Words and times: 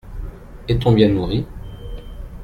Est-on 0.67 0.93
bien 0.93 1.09
nourri? 1.09 1.45